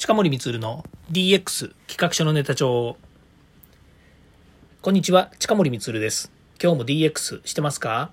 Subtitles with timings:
[0.00, 2.96] 近森光の DX 企画書のネタ帳。
[4.80, 6.32] こんにちは、近森光です。
[6.58, 8.10] 今日も DX してますか？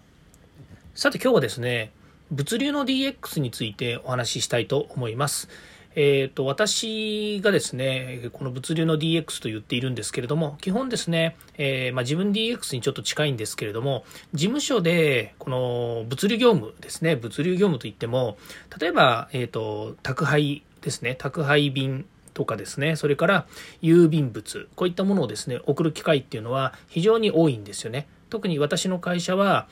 [0.95, 1.93] さて今日はですね、
[2.29, 5.47] 物流の DX についてお話ししたいと思います。
[5.95, 18.37] えーと、私がですね、この物流の DX と言っているんですけれども、基本ですね、えー、まあ、自分 DX にちょっと近いんですけれども、事務所でこの物流業務ですね、物流業務といっても、
[18.77, 23.47] 例えば、えーと、宅配ですね、宅配便とかですね、それから
[23.81, 28.07] 郵便物、こういったものをですね、送る機会っていうのは非常に多いんですよね。
[28.29, 29.67] 特に私の会社は、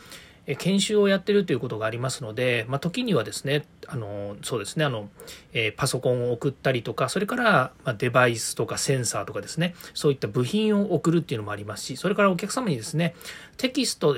[0.59, 5.09] 研修をやってるということがありますので、まあ、時にはですね、あの、そうですね、あの、
[5.53, 13.15] えー、パソコンを送ったりとか、それから、ま、デバイスとかセンサーとかですね、そういった部品を送るっていうのもありますし、それからお客様にですね、
[13.57, 14.15] テキスト、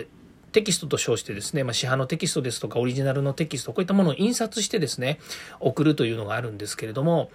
[0.57, 5.19] テキストと称してですね、まあ、市販のテキストですとか、オリジナルのテキスト、こういったものを印刷してですね、
[5.59, 7.29] 送るというのがあるんですけれども、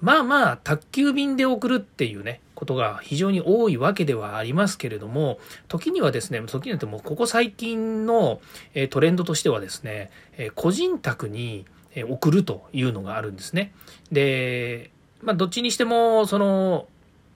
[0.00, 8.40] まあまあ、宅急便で送るっていうね、ことが非常に多いわけではありますけれども、時にはですね、時によってもここ最近の
[8.88, 10.10] トレンドとしてはですね、
[10.54, 11.66] 個人宅に
[12.08, 13.74] 送るというのがあるんですね。
[14.10, 16.86] で、まあ、どっちにしても、その、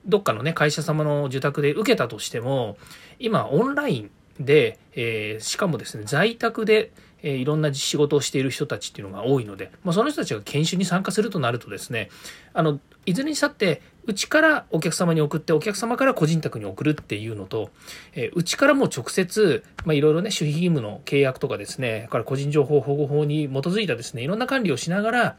[0.06, 2.78] どっかのね、会社様の受託で受けたとしても、
[3.18, 12.10] 今、オンラインで、えー、しかもですね、在宅で、えー、いろんな仕事をしている人たちっていうのが多いので、まあ、その人たちが研修に参加するとなるとですね、
[12.52, 17.70] あの、いずれにしたって、うちからお客様に送って、お客様から個人宅に送るっていうのと、
[18.14, 25.36] えうちからも直接、まあ、いろいろね、守秘義務の契約とかですね、から個人情報保護法に基づいたですね、いろんな管理をしながら、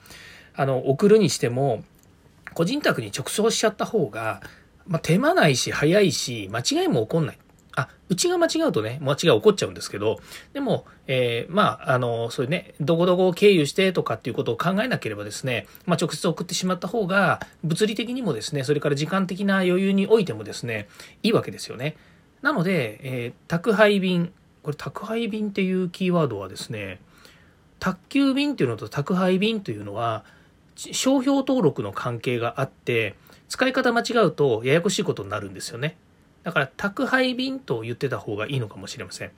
[0.55, 1.83] あの、送るにしても、
[2.55, 4.41] 個人宅に直送しちゃった方が、
[4.87, 7.37] まあ、手間ないし、早いし、間違いも起こんない。
[7.75, 10.19] あ、うちが間違うとね、間違い起こっちゃうんですけど、
[10.53, 20.87] でも、えー、まあ、あの、そういうね、どこどこを経由してとかっていうことを考えなければですね、まあ、直接送ってしまった方が、物理的にもですね、それから時間的な余裕においてもですね、
[21.21, 21.97] いいわけですよね。
[22.41, 24.31] なので、えー、宅配便、
[24.63, 27.01] これ宅配便っていうキーワードはですね、
[27.79, 30.23] 宅急便っていうのと宅配便というのは、
[30.75, 33.15] 商標登録の関係があって、
[33.49, 35.97] 使い方間違うとややこしいことになるんですよね。
[36.45, 39.31] だから宅配便と言ってた方がいいのかもしれません。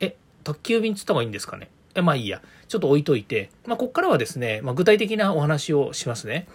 [0.00, 1.68] え、宅急便っつった方がいいんですかね？
[1.94, 2.40] え、まあいいや。
[2.68, 6.48] ちょっと置いといて、まあこっからはですね、まあ具体的なお話をしますね。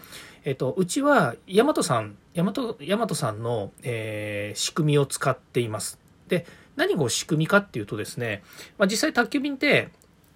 [0.45, 5.99] えっと、うちは、ヤマトさん、ヤマト、ヤマトさんの、えー、仕組みを使っています。
[6.27, 8.41] で、何が仕組みかっていうとですね、
[8.79, 9.89] まあ実際宅急便って、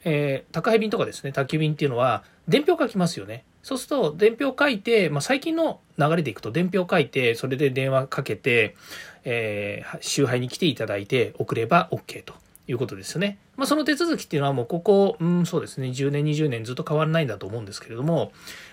[0.04, 3.44] えー、宅配便とかですね、宅急便っていうのは、伝票書きますよね。
[3.64, 8.76] そうすると、伝票書いて、まあ、最近の流れでいくと、伝票書いて、それで電話かけて、
[9.24, 12.34] えー、集配に来ていただいて送れば OK と
[12.68, 13.38] いうことですよね。
[13.58, 18.32] まあ、その手続きっていうのはもうここ、うん、そうですね、10年、20年ずっと変わらないんだと思うんですけれども、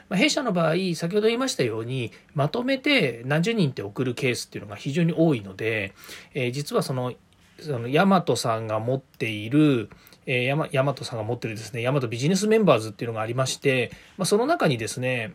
[0.08, 5.94] まあ、弊社の場合、先ほど言いましたように、まとめて何十人って送るケースっていうのが非常に多いので、
[6.34, 7.14] えー、実はその、
[7.60, 9.90] その、ヤマトさんが持っている、
[10.26, 15.34] えー、ヤマヤマトさんが持ってるですね、ヤマトビジネスメンバーズっていうのがありまして、まあ、その中にですね、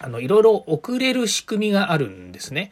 [0.00, 2.70] あの、いろいろ送れる仕組みがあるんですね。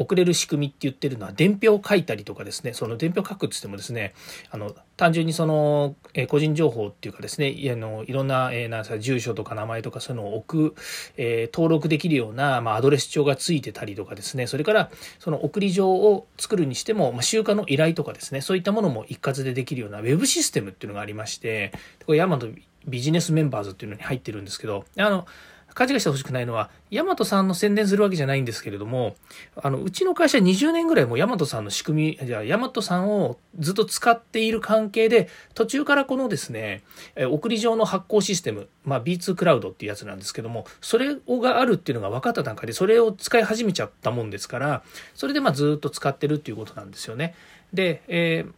[0.00, 4.14] 送れる仕組みって言ってるのは、伝票を書いたりとかですね、その伝票書くって言ってもですね、
[4.50, 10.80] あの、単純にその、え、個人情報っていうかですね、あのいろんな、え、なん、住所とか名前とかそういうのを置く、
[11.18, 21.72] えー、登録できるような、まあ、アドレス帳がついてたりとかですね、それから、その送り状を作るにしても、まあ、集荷の依頼とかですね、そういったものも一括でできるようなウェブシステムっていうのがありまして、
[22.06, 22.48] これヤマト
[22.86, 25.26] ビジネスメンバーズっていうのに入ってるんですけど、あの、
[25.74, 29.16] 勘違いしてほしくないのは、ヤマトさんの宣伝するわけじゃないんですけれども、
[29.56, 36.82] あの、うちの会社20年ぐらいもヤマトさんの仕組み、じゃあヤマトさんをずっと使っている関係で、途中からこのですね、
[37.30, 44.82] 送り状の発行システム、まあ B2 クラウドっていうやつなんですけども、それをがあるっていうのが分かった段階で、それを使い始めちゃったもんですから、
[45.14, 47.34] それでまあずっと使ってるっていうことなんですよね。
[47.72, 48.52] で、えー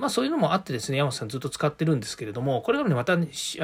[0.00, 3.16] まあそういうのもあってですね、山本さんずっと使ってるんですけれども、これがね、また、あ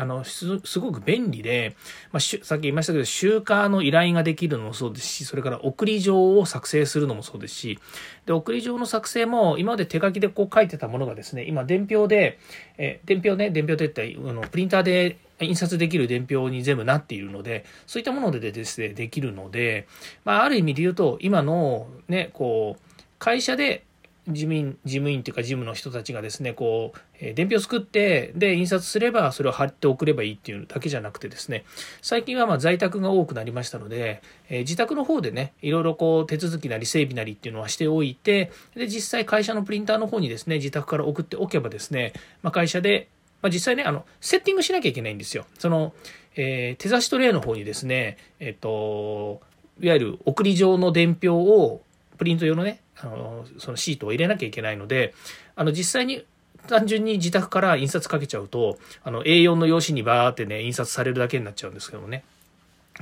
[0.05, 1.75] の、すごく便利で、
[2.13, 7.79] まあ、さっき言いましたけど、集荷の依頼ができるのもそうですし、それから送り状を作成するのもそうですし、
[8.27, 12.39] で、送り状の作成も、今まで手書きでこう書いてたものがですね、今、伝票で、
[12.77, 19.87] え伝票ね、伝票って、あの、プリンターで印刷できる伝票に全部なっているので、そういったものでですね、できるので、
[20.25, 23.85] まあ、ある意味で言うと、今のね、こう、会社で
[24.29, 31.65] 事務員、事務員っていうか事務の人たちがですね、こう、え、伝票作って、で、印刷すればそれを貼って送ればいいっていうだけじゃなくてですね、
[32.03, 42.13] 最近はま在宅が多くなりましたので、え、自宅の方でね、いろいろこう手続きなり整備なりっていうのはしておいて、で、実際会社のプリンターの方にですね、自宅から送っておけばですね、
[42.43, 43.09] まあ、会社で
[43.43, 45.47] まあ、実際ね、あの、セッティングしなきゃいけないんですよ。
[45.59, 45.93] その、
[46.37, 49.41] えー、手差しトレイの方にですね、えっ、と、
[49.81, 51.83] いわゆる送り状の伝票を、
[52.19, 55.15] プリント用のね、あの、そのシートを入れなきゃいけないので、
[55.55, 56.25] あの、実際に
[56.67, 62.25] 単純に自宅から印刷かけちゃうと、あの、A4 の用紙にバーってね、印刷されるだけになっちゃうんですけどもね。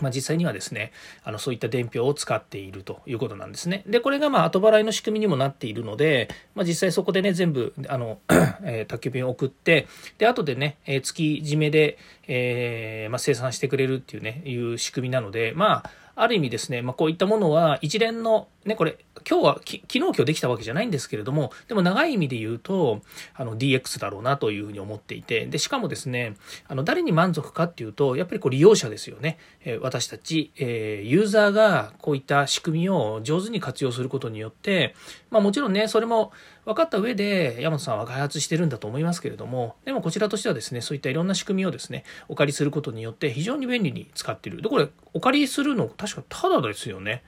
[0.01, 0.93] まあ、実際にはですね、
[1.23, 3.85] あの、そういった伝票を使っているということなんですね。
[3.87, 8.19] で、これがまあ、後払いの仕組みにもなっているので、まあ、実際そこでね、全部、あの、
[8.65, 9.87] えー、宅急便を送って、
[10.19, 23.01] で、後でね、えー、月締めで、えー、まあ、生産してくれるっていうね、いう仕組みなので、まあ、ある意味ですね、まあ、こういったものは一連の、ね、これ、今日はき昨日今日できたわけじゃないんですけれども、でも長い意味で言うと、
[23.35, 26.35] あの DX だろうなというふうに思っていて、で、しかもですね、
[26.69, 29.39] あの誰に満足かっていうと、やっぱりこう利用者ですよね。
[29.65, 34.95] えー、私たち、えー、ユーザーがこういった仕組みを上手に活用することによって、
[35.31, 36.33] まあもちろんね、それも
[36.65, 44.63] 分かった上で、山本さんは開発してるんだと思いますけれども、でもこちらとしてはですね、そういったいろんな仕組みをですね、お借りすることによって非常に便利に使っている。
[44.63, 47.23] で、これ、お借りするの確かただですよね。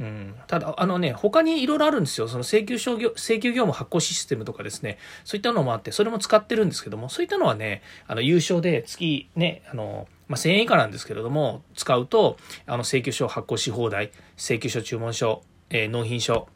[0.00, 2.26] うん、ただ、あのね、他にいろいろあるんですよ。
[2.26, 16.48] その請求書業、請求業務発行システムとかですね、そういったのもあって、それも使ってるんですけども、そういったのはね、あの、優勝で月ね、あの、まあ、1000円以下なんですけれども、使うと、あの、請求書発行し放題、請求書注文書、えー、納品書、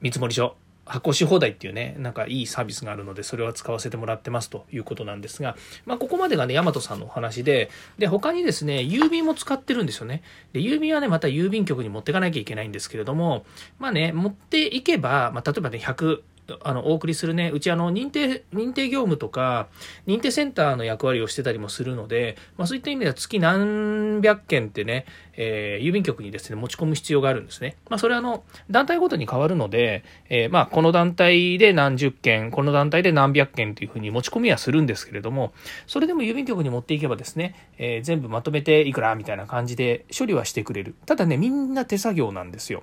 [0.00, 10.22] 見積書、発行し放題っていうね、なんかいいサービスがあるので、それは使わせてもらってますということなんですが、まあ、ここまでがね、ヤマトさんのお話で、で、他にですね、郵便も使ってるんですよね。
[10.52, 13.46] で、郵便はね、また郵便局に持ってかなきゃいけないんですけれども、
[13.78, 16.20] まあね、持っていけば、まあ、例えばね、100、
[16.62, 19.68] あの、お送りするね、うちあの、認定、認定業務とか、
[20.06, 25.06] 認定センターの役割をしてたりもするので、まあそういった意味では月何百件ってね、
[25.36, 27.76] えー、郵便局にですね、持ち込む必要があるんですね。
[27.88, 35.54] まあそれはあの、団体ごとに変わるので、えー、まあこの団体で何十件、この団体で何百件というふうに持ち込みはするんですけれども、
[35.86, 40.94] それでも郵便局に持っていけばですね、えー、全部まとめていくらみたいな感じで処理はしてくれる。
[41.06, 42.82] ただね、みんな手作業なんですよ。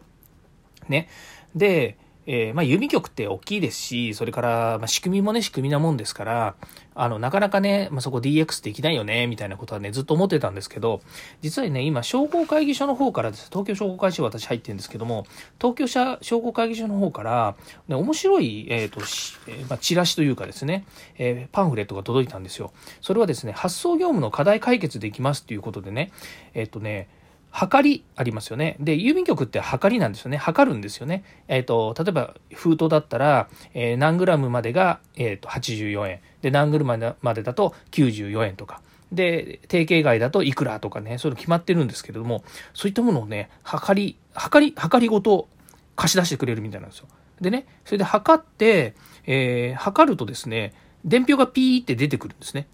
[0.89, 1.07] ね。
[1.55, 1.97] で、
[2.33, 6.55] えー、まあ、郵便局って大きいですし、それから、ま、仕組みもね、仕組みなもんですから、
[6.95, 11.01] あの、なかなかね、まあ、そこ DX できないよね、みたいなことはね、ずっと思ってたんですけど、
[11.41, 15.25] 実はね、今、商工会議所の方からです、東京商工会議所私入ってるんですけども、
[15.59, 17.55] 東京社商工会議所の方から、
[17.89, 20.85] ね、面白い、えっ、ー、と、えー、まあ、チラシというかですね、
[21.17, 22.71] え、パンフレットが届いたんですよ。
[23.01, 26.13] それはですね、発送業務の課題解決できますということでね、
[26.53, 27.09] えっ、とね、
[27.51, 28.77] 測りありますよね。
[28.79, 30.37] で、郵便局って測りなんですよね。
[30.37, 31.23] 測るんですよね。
[31.47, 36.19] えっ、ー、と、例えば封筒だったら、えー、何グラムまでが、えっ、ー、と、84円。
[36.41, 38.81] で、何グラムまでだと94円とか。
[39.11, 42.43] で、定型外だといくらとかね、そういうの決まってるんですけれども、
[42.73, 45.49] そういったものをね、測り、測り、測りごと
[45.97, 47.07] 貸し出してくれるみたいなんですよ。
[47.41, 48.95] でね、それで測って、
[49.25, 50.73] えー、測るとですね、
[51.03, 52.67] 伝票がピーって出てくるんですね。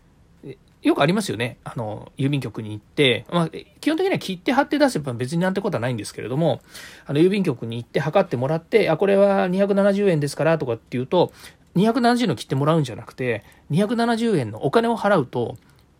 [0.83, 1.57] よくありますよね。
[1.63, 3.49] あの、郵便局に行って、まあ、
[3.81, 6.61] 基本的には切って貼って出せば別になんてことはないんですけれども、
[7.05, 11.31] あの、郵便局に行って測ってもらって、あ、これは270円ですからとかっていうと、
[11.75, 15.57] 270の切ってもらうんじゃなくて、270円のお金を払うと、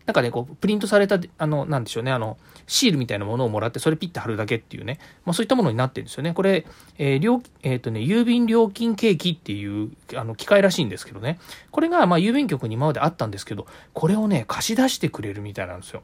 [0.08, 6.32] なんかね、こう、プリントされた、あの、なんでしょうね、あの、シールみたいなものをもらって、それピッて貼るだけっていうね、まあそういったものになってるんですよね。
[6.32, 6.64] これ、
[6.96, 11.38] えー、料、えっ、ー、とね、郵便料金契機っていう、あの、機械らしいんですけどね。
[11.70, 16.02] これが、まあ郵便局に今まであったんですけど、これをね、貸し出してくれるみたいなんですよ。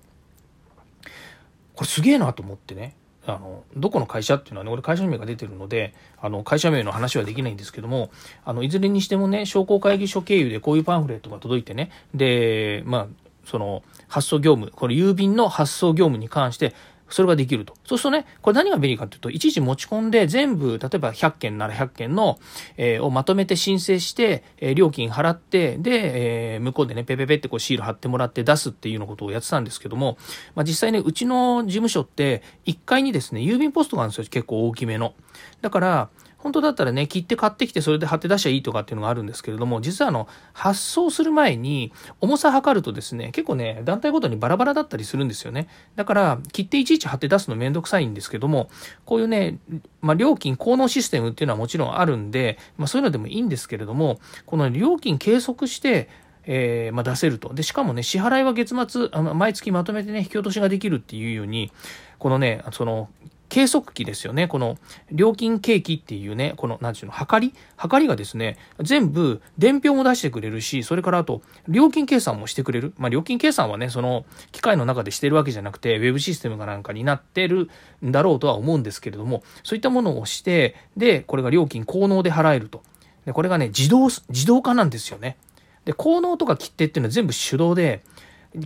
[1.75, 2.97] これすげえなと思ってね。
[3.27, 8.11] あの、どこの会社っていうのはね、俺会社名が出てるので、あの、会社名の話はできないんですけども、
[8.45, 13.07] あの、いずれにしてもね、商工会議所経由でこういうパンフレットが届いてね、で、まあ、
[13.45, 16.75] その発送業務、これ郵便の発送業務に関して、
[17.09, 17.75] それができると。
[17.85, 22.39] そうするとね、これ何が便利かというと、いちいち持ち込んで全部、例えば100件なら100件の、
[22.77, 30.17] えー、をまとめて申請して、えー、料金払って、で、えー、向こうでね、ペペペってこうシール貼ってもらって出すっていうようなことをやってたんですけども、
[30.55, 35.15] まあ実際ね、うちの事務所って1階にですね、郵便ポストがあるんですよ、結構大きめの。
[35.61, 36.09] だから、
[36.45, 45.69] 本当だったらね、切って買ってきてそれで貼って出しゃいいとかっていうのがあるんですけれども、実はあの、発送する前に重さ測るとですね、結構ね、団体ごとにバラバラだったりするんですよね。
[45.97, 48.69] だから、切っていちいち貼って出すのめんどくさいんですけども、
[49.07, 49.59] こういうね、
[50.03, 56.11] まあ、料金効能システムっていうのはもちろんあるんで、まあ、そういうのでもいいんですけれども、この料金計測して、
[56.47, 57.55] えー、まあ、出せると。
[57.55, 61.73] で、しかもね、支払いは月末、あ毎月まとめてね、引き落としができるっていうように、
[62.19, 63.09] このね、その、
[63.55, 64.49] 計測器ですよね。
[64.49, 64.79] この
[65.13, 67.55] 料金計器っていうね、この、なんていうの、測り？
[67.77, 72.95] 測りがですね、全部伝票も出してくれるし、それからあと、料金計算もしてくれる。
[72.99, 77.71] まあ、料金計算はね、その、機械の中でしてるわけじゃなくて、ウェブシステムかなんかになってる
[78.05, 82.83] んだろうとは思うんですけれども、そういったものをして、で、これが料金効能で払えると。
[83.25, 85.37] で、これがね、自動、自動化なんですよね。
[85.85, 88.03] で、効能とか切手っていうのは全部手動で、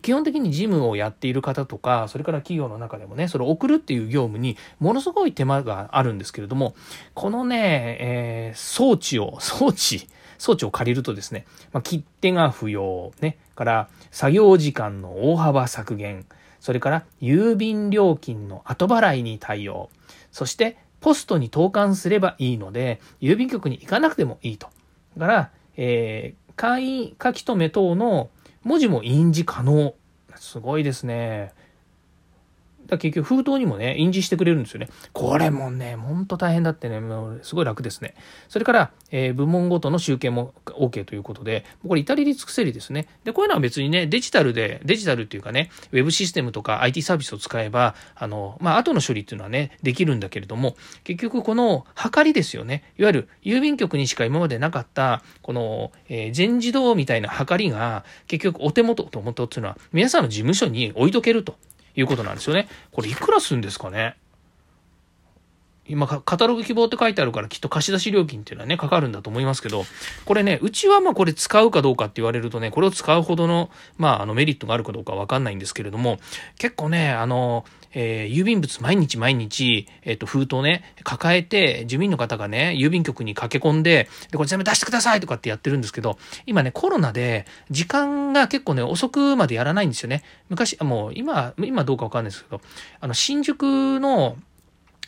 [0.02, 6.74] 基本的に事務をやっている方とか、それから企業の中でもね、それを送るっていう業務にものすごい手間があるんですけれども、
[7.14, 16.26] このね、えー、装置を、装置、装置を借りるとですね、まあ、切手が不要、ね、から作業時間の大幅削減、
[16.60, 19.88] それから郵便料金の後払いに対応、
[20.30, 24.68] そしてポストに投函すればいいので、郵便局に行かなくてもいいと。
[25.16, 28.30] だから、えー、簡易書き留め等の
[28.68, 29.94] 文字も印字可能。
[30.36, 31.54] すごいですね。
[32.88, 34.88] だ結局封筒にもね、印字してくれるんですよね。
[35.12, 38.14] これもね、ほんと大変だってね、もうすごい楽ですね。
[38.48, 43.08] それから、えー、部門ごとの集計も OK ということで、これ至れり尽くせりですね。
[43.24, 52.92] で、こういうのは別にね、デジタルで、デジタルっていうかね、ウェブシステムとか IT サービスを使えば、あの、まあ、後の処理っていうのはね、できるんだけれども、結局この、測りですよね。
[52.98, 61.56] いわゆる郵便局にしか今までなかった、この、えー、全自動みたいな測りが、結局お手元、と思ったっていうのは、皆さんの事務所に置いとけると。
[61.98, 62.68] いうことなんですよね。
[62.92, 64.16] これいくらするんですかね？
[65.88, 69.84] 今、カタログ希望って書いてあるからきっと貸し出し料金っていうのはね、かかるんだと思いますけど、
[70.24, 76.18] これね、うちはまあこれ使うかどうかって言われるとね、これを使うほどの、まああのメリットがあるかどうかわかんないんですけれども、
[76.58, 77.64] 結構ね、あの、
[77.94, 90.22] えー、郵便物毎日毎日、えっ、ー、と、封筒ね、抱えて、住民の方がね、郵便局に駆け込んで、で、これ全部出してくださいとかってやってるんですけど、今ね、コロナで、時間が結構ね、遅くまでやらないんですよね。
[90.48, 92.60] 昔、もう、今、今どうかわかんないですけど、
[93.00, 94.36] あの、新宿の、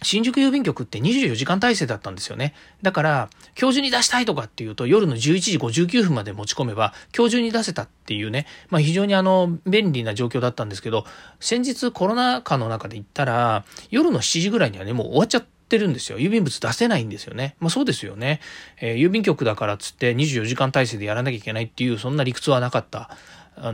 [0.03, 2.55] 新宿郵便局って24時間体制だったんですよね。
[2.83, 3.31] だから、
[3.61, 11.05] 今日中に出したいとかっていうと、夜の11時59分まで持ち込めば、今日中に出せたっていうね、まあ非常にあの、便利な状況だったんですけど、
[11.39, 16.19] 先日コロナ禍の中で行ったら、夜の7時ぐらいにはね、もう終わっちゃってるんですよ。
[16.19, 17.57] 郵便物出せないんですよね。
[17.61, 18.41] まあそうですよね。
[18.81, 23.11] えー、郵便局だからっつって24時間体制でやらなきゃいけないっていう、そんな理屈はなかった。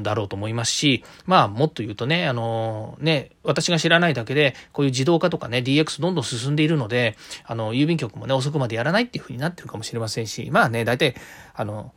[0.00, 11.14] だろうと思いますし、まあ、もっと言うとね、あの、ね、私が知らないだけで、こういう自動化とかね、DX どんどん進んでいるので、あの、郵便局もね、遅くまでやらないっていうふうになってるかもしれませんし、まあね、大体、
[11.54, 11.92] あの、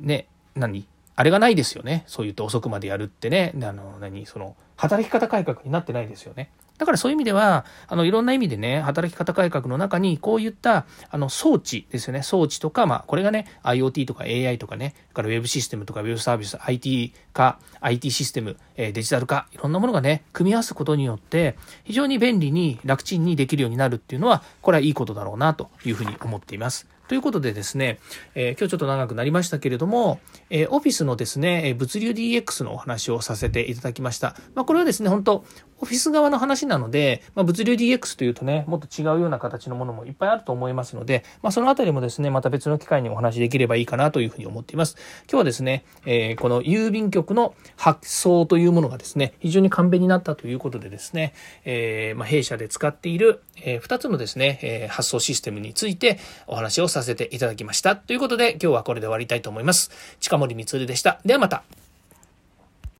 [0.00, 0.86] ね、何？
[1.18, 2.04] あれがないですよね。
[2.06, 4.24] そう言って遅くまでやるってね、あの、何？
[4.24, 6.52] その、働き方改革になってないですよね。
[6.78, 12.22] だからそういう意味では、あの、いろんな意味でね、働き方改革の中に、こういった、あの、装置ですよね。
[12.22, 26.86] 装置とか、まあ、これがね、IoT とか AI とかね、から Web システムとか Web サービス、IT 化、IT システム、えデジタル化、いろんなものがね、組み合わすことによって、非常に便利に楽ちんにできるようになるっていうのは、これはいいことだろうな、というふうに思っています。
[27.08, 27.98] ということでですね、
[28.34, 34.36] えー、今日ちょっと長くなりましたけれども、えー、オフィスのですね、物流 DX のお話をさせていただきました。
[34.54, 35.44] まあ、これはですね、本当
[35.80, 44.96] オフィス側の話なので、まあ、物流 DX というとね、もっと違うような形のものもいっぱいあると思いますので、まあ、そのあたりもですね、また別の機会にお話しできればいいかなというふうに思っています。
[45.30, 57.96] 今日はですね、えー、この郵便局の発送というものがですね、非常に簡便になったということでですね、えー、まあ、弊社で使っている、えー、2つのですね、えー、発送システムについてお話をさせていただきました。
[57.96, 59.90] ということで、今日はこれで終わりたいと思います。
[60.20, 61.20] 近森光でした。
[61.24, 61.87] ではまた。